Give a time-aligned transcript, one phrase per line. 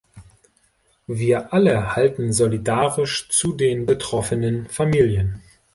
[1.05, 5.43] Wir alle halten solidarisch zu den betroffenen Familien.